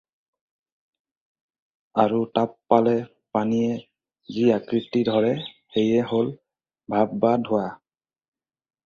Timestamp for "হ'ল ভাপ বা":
6.13-7.35